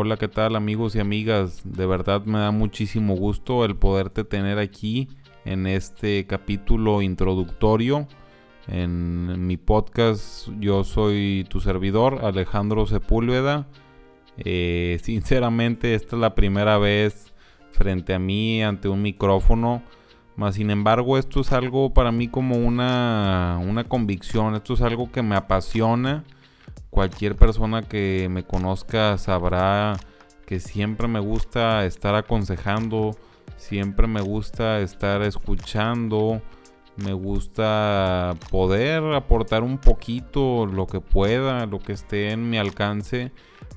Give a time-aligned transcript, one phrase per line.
[0.00, 1.60] Hola, ¿qué tal amigos y amigas?
[1.64, 5.08] De verdad me da muchísimo gusto el poderte tener aquí
[5.44, 8.06] en este capítulo introductorio.
[8.68, 13.66] En mi podcast yo soy tu servidor, Alejandro Sepúlveda.
[14.36, 17.34] Eh, sinceramente esta es la primera vez
[17.72, 19.82] frente a mí ante un micrófono.
[20.36, 24.54] Más sin embargo, esto es algo para mí como una, una convicción.
[24.54, 26.22] Esto es algo que me apasiona.
[26.98, 29.96] Cualquier persona que me conozca sabrá
[30.44, 33.12] que siempre me gusta estar aconsejando.
[33.56, 36.42] Siempre me gusta estar escuchando.
[36.96, 43.30] Me gusta poder aportar un poquito lo que pueda, lo que esté en mi alcance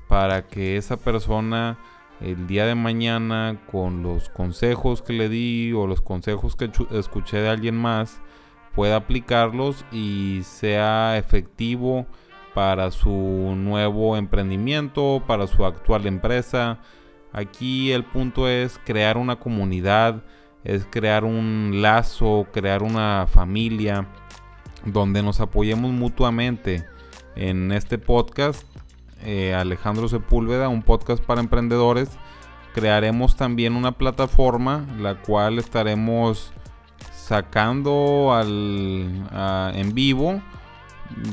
[0.08, 1.78] para que esa persona
[2.20, 7.36] el día de mañana con los consejos que le di o los consejos que escuché
[7.36, 8.20] de alguien más
[8.74, 12.08] pueda aplicarlos y sea efectivo
[12.54, 13.10] para su
[13.56, 16.78] nuevo emprendimiento, para su actual empresa.
[17.32, 20.22] Aquí el punto es crear una comunidad,
[20.64, 24.06] es crear un lazo, crear una familia
[24.84, 26.84] donde nos apoyemos mutuamente.
[27.34, 28.66] En este podcast
[29.24, 32.10] eh, Alejandro Sepúlveda, un podcast para emprendedores.
[32.74, 36.52] Crearemos también una plataforma la cual estaremos
[37.14, 40.42] sacando al, en vivo.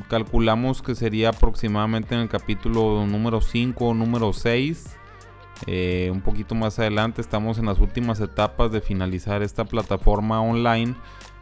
[0.08, 4.98] Calculamos que sería aproximadamente en el capítulo número 5 o número 6.
[5.68, 10.96] Eh, un poquito más adelante estamos en las últimas etapas de finalizar esta plataforma online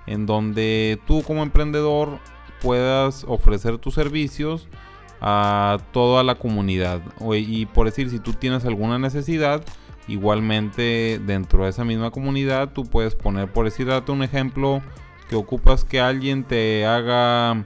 [0.07, 2.19] en donde tú como emprendedor
[2.61, 4.67] puedas ofrecer tus servicios
[5.22, 7.01] a toda la comunidad.
[7.35, 9.63] Y por decir, si tú tienes alguna necesidad,
[10.07, 14.81] igualmente dentro de esa misma comunidad tú puedes poner, por decir, date un ejemplo,
[15.29, 17.66] que ocupas que alguien te haga,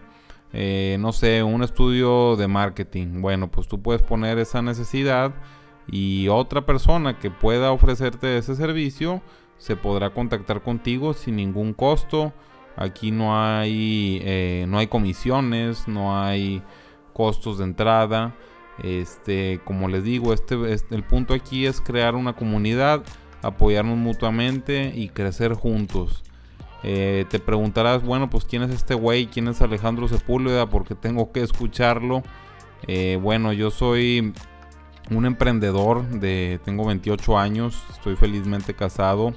[0.54, 3.22] eh, no sé, un estudio de marketing.
[3.22, 5.34] Bueno, pues tú puedes poner esa necesidad
[5.88, 9.22] y otra persona que pueda ofrecerte ese servicio
[9.58, 12.34] se podrá contactar contigo sin ningún costo.
[12.76, 16.64] Aquí no hay, eh, no hay comisiones, no hay
[17.14, 18.36] costos de entrada.
[18.82, 23.04] Este, como les digo, este, este, el punto aquí es crear una comunidad,
[23.44, 26.24] apoyarnos mutuamente y crecer juntos.
[26.84, 31.32] Eh, te preguntarás, bueno, pues quién es este güey, quién es Alejandro Sepúlveda, porque tengo
[31.32, 32.24] que escucharlo.
[32.88, 34.34] Eh, bueno, yo soy
[35.12, 39.34] un emprendedor de, tengo 28 años, estoy felizmente casado.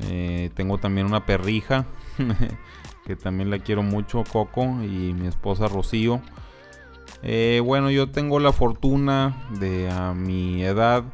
[0.00, 1.86] Eh, tengo también una perrija
[3.06, 6.20] que también la quiero mucho, Coco, y mi esposa Rocío.
[7.64, 11.04] Bueno, yo tengo la fortuna de a mi edad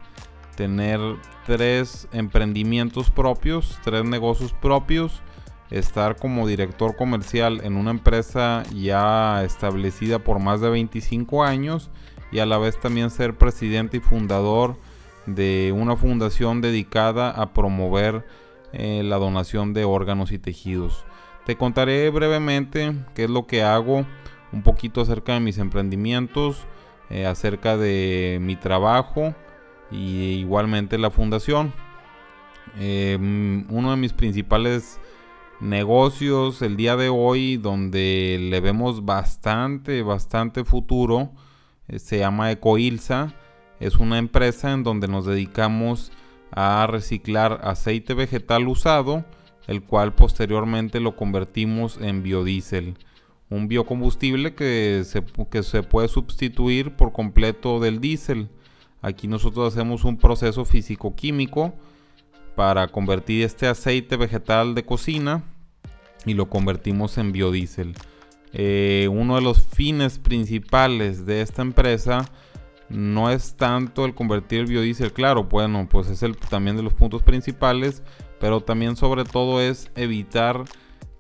[0.57, 0.99] tener
[1.47, 5.21] tres emprendimientos propios, tres negocios propios,
[5.71, 11.91] estar como director comercial en una empresa ya establecida por más de 25 años
[12.33, 14.77] y a la vez también ser presidente y fundador
[15.27, 18.27] de una fundación dedicada a promover
[18.73, 21.05] eh, la donación de órganos y tejidos.
[21.47, 24.07] Te contaré brevemente qué es lo que hago
[24.53, 26.67] un poquito acerca de mis emprendimientos,
[27.11, 29.35] eh, acerca de mi trabajo
[29.91, 31.73] y igualmente la fundación.
[32.79, 35.01] Em, uno de mis principales
[35.61, 41.33] negocios el día de hoy donde le vemos bastante, bastante futuro
[41.89, 43.35] eh, se llama Ecoilsa.
[43.81, 46.13] Es una empresa en donde nos dedicamos
[46.51, 49.25] a reciclar aceite vegetal usado,
[49.67, 52.97] el cual posteriormente lo convertimos en biodiesel
[53.51, 58.49] un biocombustible que se, que se puede sustituir por completo del diésel.
[59.01, 61.75] Aquí nosotros hacemos un proceso físico-químico
[62.59, 65.45] para convertir este aceite vegetal de cocina
[66.27, 67.95] y lo convertimos en biodiesel.
[68.53, 72.29] Eh, uno de los fines principales de esta empresa
[72.89, 76.95] no es tanto el convertir el biodiesel, claro, bueno, pues es el también de los
[76.95, 78.03] puntos principales,
[78.41, 80.65] pero también sobre todo es evitar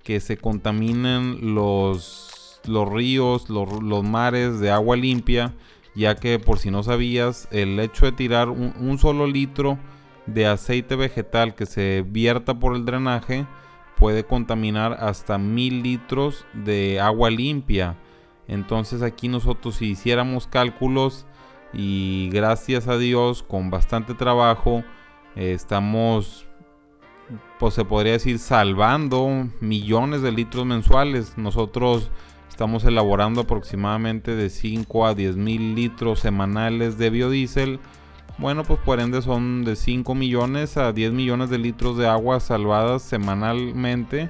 [0.02, 5.54] que se contaminen los, los ríos, los, mares de agua limpia,
[5.94, 9.78] ya que por si no sabías, el hecho de tirar un, solo litro
[10.32, 13.46] de aceite vegetal que se vierta por el drenaje
[13.96, 17.96] puede contaminar hasta mil litros de agua limpia.
[18.46, 21.26] Entonces aquí nosotros si hiciéramos cálculos
[21.72, 24.84] y gracias a Dios con bastante trabajo
[25.34, 26.48] estamos
[27.58, 31.36] pues se podría decir, salvando millones de litros mensuales.
[31.36, 32.10] Nosotros
[32.48, 37.80] estamos elaborando aproximadamente de 5 a 10 mil litros semanales de biodiesel.
[38.36, 42.38] Bueno, pues por ende son de 5 millones a 10 millones de litros de agua
[42.40, 44.28] salvadas semanalmente,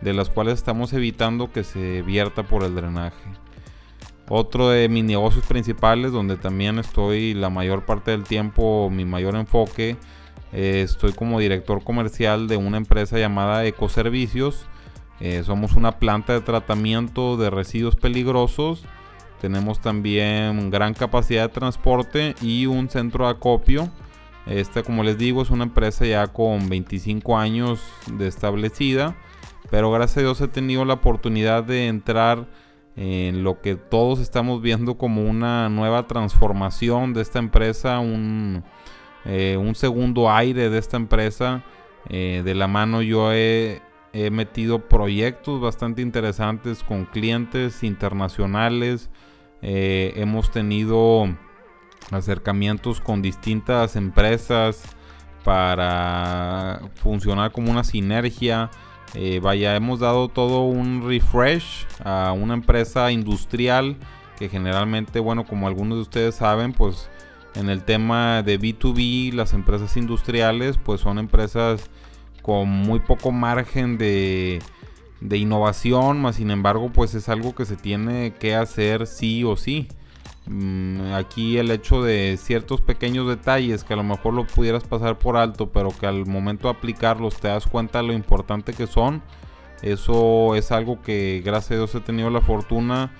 [0.00, 3.24] de las cuales estamos evitando que se vierta por el drenaje.
[4.28, 9.34] Otro de mis negocios principales, donde también estoy la mayor parte del tiempo, mi mayor
[9.34, 9.98] enfoque,
[10.52, 14.66] eh, estoy como director comercial de una empresa llamada Ecoservicios.
[15.20, 18.84] Eh, somos una planta de tratamiento de residuos peligrosos.
[19.42, 23.90] Tenemos también gran capacidad de transporte y un centro de acopio.
[24.46, 29.16] Esta, como les digo, es una empresa ya con 25 años de establecida.
[29.68, 32.46] Pero gracias a Dios he tenido la oportunidad de entrar
[32.94, 38.62] en lo que todos estamos viendo como una nueva transformación de esta empresa, un,
[39.24, 41.64] eh, un segundo aire de esta empresa.
[42.08, 49.10] Eh, de la mano yo he, he, metido proyectos bastante interesantes con clientes internacionales.
[49.62, 51.26] Eh, hemos tenido
[52.10, 54.82] acercamientos con distintas empresas
[55.44, 58.70] para funcionar como una sinergia.
[59.40, 63.96] vaya, hemos dado todo un refresh a una empresa industrial
[64.38, 67.08] que generalmente, bueno, como algunos de ustedes saben, pues
[67.54, 71.90] en el tema de B2B, las empresas industriales, pues son empresas
[72.40, 74.60] con muy poco margen de,
[75.30, 79.88] innovación, más sin embargo, pues es algo que se tiene que hacer sí o sí.
[80.46, 85.18] Mm, aquí el hecho de ciertos pequeños detalles que a lo mejor lo pudieras pasar
[85.18, 88.86] por alto, pero que al momento de aplicarlos te das cuenta de lo importante que
[88.86, 89.22] son.
[89.82, 93.12] Eso es algo que gracias a Dios he tenido la fortuna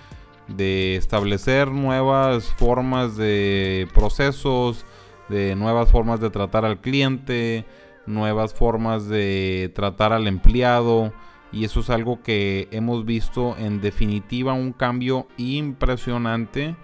[0.49, 4.85] de establecer nuevas formas de procesos,
[5.29, 7.65] de nuevas formas de tratar al cliente,
[8.07, 11.13] nuevas formas de tratar al empleado.
[11.53, 16.77] Y eso es algo que hemos visto en definitiva un cambio impresionante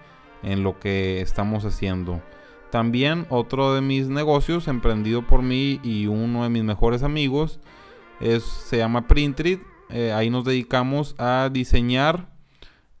[0.43, 2.21] en lo que estamos haciendo.
[2.71, 7.59] También otro de mis negocios emprendido por mí y uno de mis mejores amigos
[8.19, 9.61] es, se llama Printrit.
[9.89, 12.29] Eh, ahí nos dedicamos a diseñar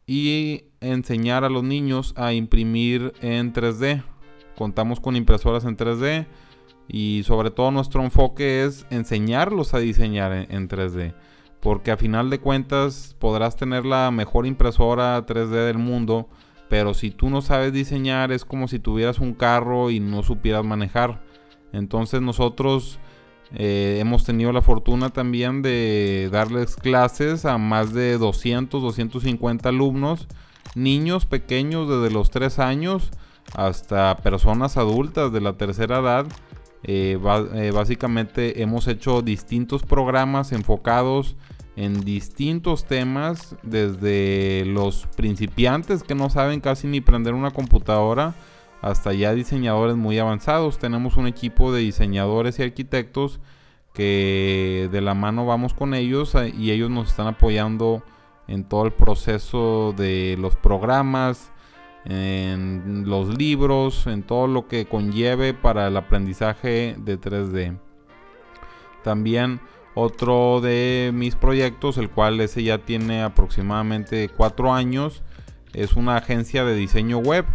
[0.07, 4.03] y enseñar a los niños a imprimir en 3D.
[4.57, 6.25] Contamos con impresoras en 3D
[6.87, 11.13] y sobre todo nuestro enfoque es enseñarlos a diseñar en, 3D.
[11.61, 16.29] Porque a final de cuentas podrás tener la mejor impresora 3D del mundo,
[16.69, 20.63] pero si tú no sabes diseñar es como si tuvieras un carro y no supieras
[20.63, 21.21] manejar.
[21.73, 22.99] Entonces nosotros
[23.55, 30.27] eh, hemos tenido la fortuna también de darles clases a más de 200, 250 alumnos,
[30.75, 33.11] niños pequeños desde los 3 años
[33.55, 36.27] hasta personas adultas de la tercera edad.
[36.83, 37.19] Eh,
[37.55, 41.35] eh, básicamente hemos hecho distintos programas enfocados
[41.75, 48.35] en distintos temas, desde los principiantes que no saben casi ni prender una computadora,
[48.81, 50.77] hasta ya diseñadores muy avanzados.
[50.77, 53.39] Tenemos un equipo de diseñadores y arquitectos
[53.93, 58.03] que de la mano vamos con ellos eh, y ellos nos están apoyando
[58.47, 61.51] en todo el proceso de los programas,
[62.05, 67.79] en los libros, en todo lo que conlleve para el aprendizaje de 3D.
[69.03, 69.59] También
[69.95, 75.23] otro de mis proyectos, el cual ese ya tiene aproximadamente 4 años,
[75.73, 77.45] es una agencia de diseño web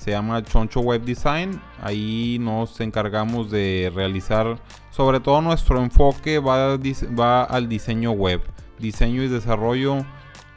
[0.00, 1.60] se llama Choncho Web Design.
[1.82, 4.58] Ahí nos encargamos de realizar,
[4.90, 6.78] sobre todo nuestro enfoque va,
[7.18, 8.40] va al diseño web,
[8.78, 10.06] diseño y desarrollo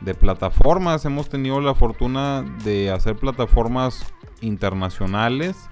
[0.03, 1.05] de plataformas.
[1.05, 4.05] Hemos tenido la fortuna de hacer plataformas
[4.41, 5.69] internacionales,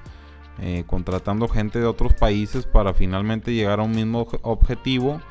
[0.59, 5.21] eh, contratando gente de otros países para finalmente llegar a un mismo objetivo.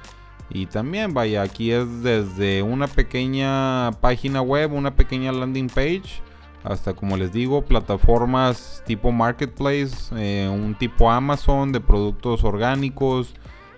[0.49, 6.23] Y también, vaya, aquí es desde una pequeña página web, una pequeña landing page
[6.64, 13.35] hasta como les digo, plataformas tipo marketplace, eh, un tipo Amazon de productos orgánicos,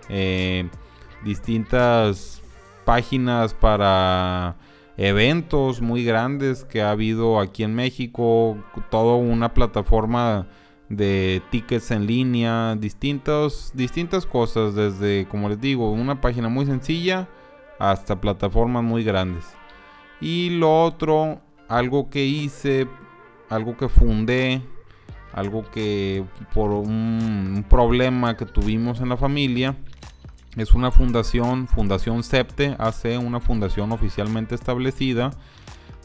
[0.08, 0.68] eh,
[1.24, 2.42] distintas
[2.84, 4.56] páginas para
[4.96, 8.56] eventos muy grandes que ha habido aquí en México,
[8.90, 10.46] toda una plataforma
[10.88, 17.28] de tickets en línea, distintos, distintas cosas, desde, como les digo, una página muy sencilla
[17.78, 19.44] hasta plataformas muy grandes.
[20.20, 22.86] Y lo otro algo que hice,
[23.48, 24.62] algo que fundé,
[25.32, 29.76] algo que por un, problema que tuvimos en la familia,
[30.56, 35.30] es una fundación, Fundación SEPTE, hace una fundación oficialmente establecida,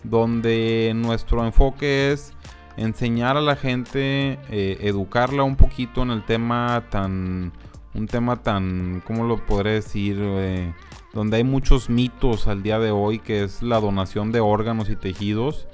[0.04, 2.34] donde nuestro enfoque es
[2.78, 7.52] enseñar a la gente, eh, educarla un poquito en el tema tan,
[7.94, 10.18] un tema tan, ¿cómo lo podré decir?
[10.20, 10.74] Eh,
[11.14, 14.96] donde hay muchos mitos al día de hoy, que es la donación de órganos y
[14.96, 15.68] tejidos.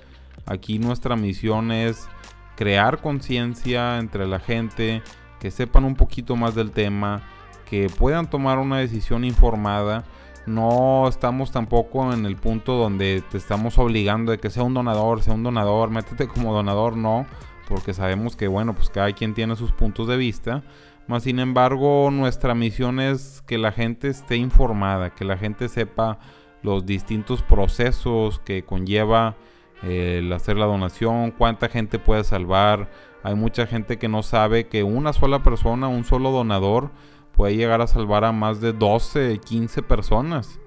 [0.46, 2.08] Aquí nuestra misión es
[2.56, 5.04] crear conciencia entre la gente,
[5.40, 7.24] que sepan un poquito más del tema,
[7.64, 10.04] que puedan tomar una decisión informada
[10.46, 15.22] no estamos tampoco en el punto donde te estamos obligando de que sea un donador,
[15.22, 17.26] sea un donador, métete como donador, no,
[17.70, 20.64] porque sabemos que bueno, pues cada quien tiene sus puntos de vista.
[21.08, 26.20] Más sin embargo, nuestra misión es que la gente esté informada, que la gente sepa
[26.62, 29.36] los distintos procesos que conlleva
[29.84, 32.90] eh, el hacer la donación, cuánta gente puede salvar.
[33.22, 36.92] Hay mucha gente que no sabe que una sola persona, un solo donador,
[37.36, 40.60] puede llegar a salvar a más de 12, 15 personas.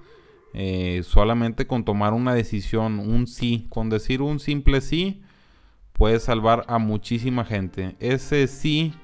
[0.52, 5.23] Eh, solamente con tomar una decisión, un sí, con decir un simple sí,
[5.92, 7.96] puede salvar a muchísima gente.
[8.00, 8.94] Ese sí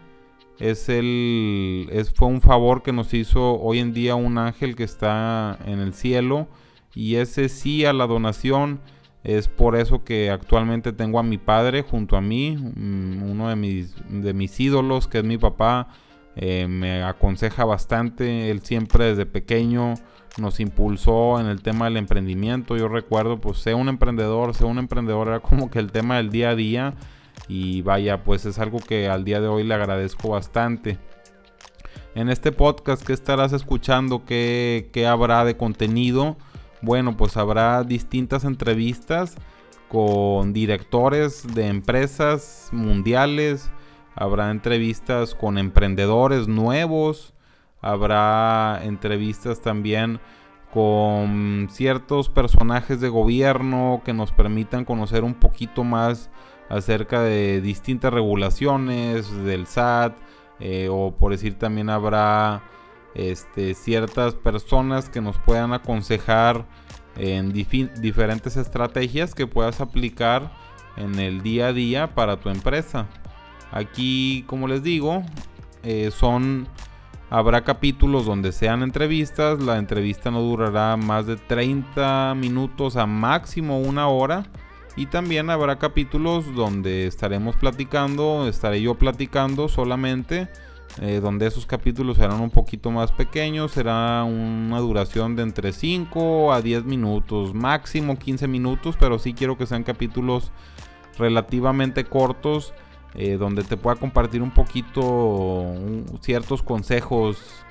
[0.59, 4.85] es el es, fue un favor que nos hizo hoy en día un ángel que
[4.85, 6.47] está en el cielo
[6.95, 8.81] y ese sí a la donación
[9.25, 13.57] es por eso que actualmente tengo a mi padre junto a mí, mm, uno de
[13.57, 15.89] mis, de mis ídolos que es mi papá,
[16.37, 19.95] eh, me aconseja bastante, él siempre desde pequeño
[20.39, 24.79] nos impulsó en el tema del emprendimiento, yo recuerdo pues sea un emprendedor, sea un
[24.79, 26.95] emprendedor, era como que el tema del día a día
[27.49, 30.99] y vaya pues es algo que al día de hoy le agradezco bastante.
[32.15, 36.37] En este podcast que estarás escuchando, ¿qué, qué habrá de contenido?
[36.83, 39.37] Bueno, pues habrá distintas entrevistas
[39.89, 43.71] con directores de empresas mundiales,
[44.15, 47.35] habrá entrevistas con emprendedores nuevos,
[47.81, 50.21] habrá entrevistas también
[50.73, 56.31] con ciertos personajes de gobierno que nos permitan conocer un poquito más
[56.71, 60.15] acerca de distintas regulaciones del SAT
[60.61, 62.63] eh, o por decir también habrá
[63.15, 66.65] este, ciertas personas que nos puedan aconsejar
[67.17, 70.53] en diferentes estrategias que puedas aplicar
[70.97, 73.07] en el día a día para tu empresa.
[73.73, 75.23] Aquí, como les digo,
[75.83, 76.69] eh, son
[77.31, 79.61] habrá capítulos donde sean entrevistas.
[79.61, 84.45] La entrevista no durará más de 30 minutos a máximo una hora.
[84.95, 90.49] Y también habrá capítulos donde estaremos platicando, estaré yo platicando solamente
[91.01, 96.53] eh, donde esos capítulos serán un poquito más pequeños, será una duración de entre 5
[96.53, 100.53] a 10 minutos, máximo 15 minutos, pero sí quiero que sean capítulos
[101.17, 102.75] relativamente cortos,
[103.15, 105.75] eh, donde te pueda compartir un poquito
[106.21, 107.65] ciertos consejos,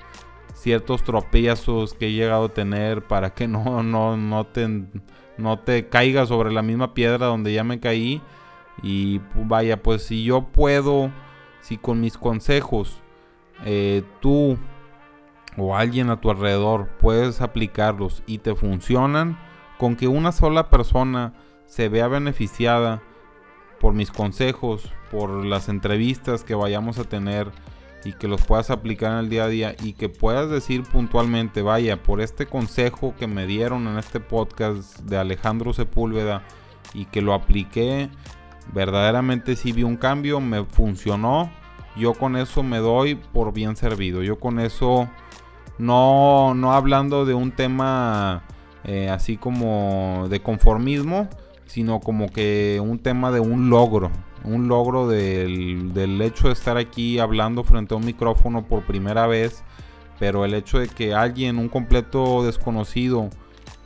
[0.54, 4.68] ciertos tropiezos que he llegado a tener para que no, no, no, te,
[5.38, 8.22] no te caigas sobre la misma piedra donde ya me caí.
[8.82, 11.10] Y vaya, pues si yo puedo,
[11.60, 13.02] si con mis consejos
[13.64, 14.58] eh, tú
[15.56, 19.38] o alguien a tu alrededor puedes aplicarlos y te funcionan,
[19.78, 21.34] con que una sola persona
[21.66, 23.02] se vea beneficiada
[23.80, 27.52] por mis consejos, por las entrevistas que vayamos a tener
[28.04, 31.62] y que los puedas aplicar en el día a día y que puedas decir puntualmente,
[31.62, 36.42] vaya, por este consejo que me dieron en este podcast de Alejandro Sepúlveda
[36.94, 38.10] y que lo apliqué,
[38.72, 41.48] verdaderamente sí vi un cambio, me funcionó
[41.96, 44.22] yo con eso me doy por bien servido.
[44.22, 45.08] Yo con eso,
[45.78, 48.44] no, no hablando de un tema
[48.84, 51.28] eh, así como de conformismo,
[51.66, 54.10] sino como que un tema de un logro.
[54.44, 59.26] Un logro del, del hecho de estar aquí hablando frente a un micrófono por primera
[59.26, 59.62] vez.
[60.18, 63.30] Pero el hecho de que alguien, un completo desconocido,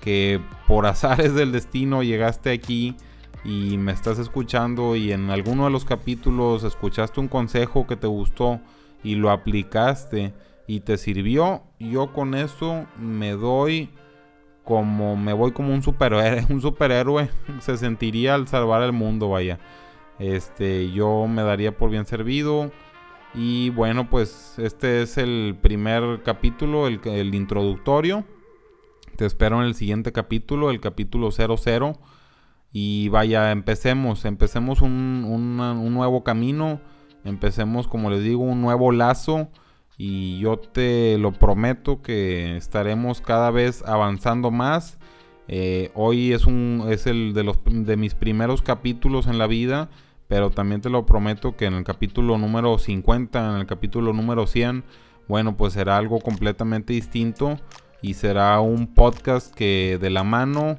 [0.07, 2.97] que por azares del destino llegaste aquí
[3.45, 8.07] y me estás escuchando y en alguno de los capítulos escuchaste un consejo que te
[8.07, 8.61] gustó
[9.03, 10.33] y lo aplicaste
[10.67, 13.91] y te sirvió, yo con eso me doy
[14.65, 17.29] como me voy como un superhéroe, un superhéroe
[17.61, 19.59] se sentiría al salvar el mundo, vaya.
[20.19, 22.71] Este, yo me daría por bien servido.
[23.35, 28.25] Y bueno, pues este es el primer capítulo, el, introductorio.
[29.17, 31.99] Te espero en el siguiente capítulo, el capítulo 00
[32.73, 36.81] y vaya, empecemos, empecemos un, nuevo camino,
[37.25, 39.49] empecemos, como les digo, un nuevo lazo.
[39.99, 44.99] Y yo te lo prometo que estaremos cada vez avanzando más.
[45.49, 49.89] Eh, hoy es, un, es el de, los, de mis primeros capítulos en la vida,
[50.29, 54.47] pero también te lo prometo que en el capítulo número 50, en el capítulo número
[54.47, 54.85] 100,
[55.29, 57.59] bueno, pues será algo completamente distinto
[58.03, 60.79] y será un podcast que de la mano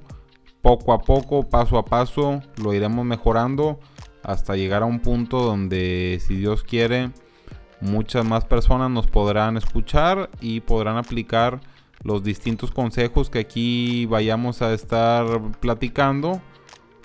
[0.62, 3.80] poco a poco, paso a paso, lo iremos mejorando
[4.24, 7.12] hasta llegar a un punto donde, si Dios quiere,
[7.80, 11.62] muchas más personas nos podrán escuchar y podrán aplicar
[12.04, 15.26] los distintos consejos que aquí vayamos a estar
[15.60, 16.42] platicando.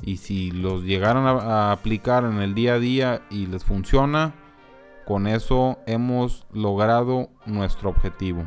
[0.02, 4.35] Y si los llegaran a, aplicar en el día a día y les funciona,
[5.06, 8.44] con eso hemos logrado nuestro objetivo.